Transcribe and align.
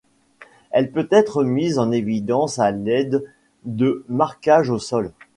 Elle 0.71 0.89
peut 0.91 1.07
être 1.11 1.43
mise 1.43 1.77
en 1.77 1.91
évidence 1.91 2.57
à 2.57 2.71
l'aide 2.71 3.23
de 3.65 4.03
marquages 4.09 4.71
au 4.71 4.79
sol. 4.79 5.11